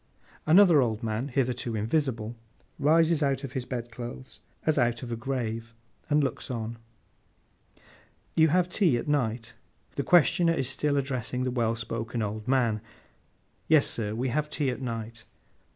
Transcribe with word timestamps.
Another 0.47 0.81
old 0.81 1.03
man, 1.03 1.27
hitherto 1.27 1.75
invisible, 1.75 2.35
rises 2.79 3.21
out 3.21 3.43
of 3.43 3.51
his 3.53 3.65
bed 3.65 3.91
clothes, 3.91 4.39
as 4.65 4.79
out 4.79 5.03
of 5.03 5.11
a 5.11 5.15
grave, 5.15 5.75
and 6.09 6.23
looks 6.23 6.49
on. 6.49 6.79
'You 8.33 8.47
have 8.47 8.67
tea 8.67 8.97
at 8.97 9.07
night?' 9.07 9.53
The 9.97 10.03
questioner 10.03 10.53
is 10.55 10.67
still 10.67 10.97
addressing 10.97 11.43
the 11.43 11.51
well 11.51 11.75
spoken 11.75 12.23
old 12.23 12.47
man. 12.47 12.81
'Yes, 13.67 13.85
sir, 13.85 14.15
we 14.15 14.29
have 14.29 14.49
tea 14.49 14.71
at 14.71 14.81
night. 14.81 15.23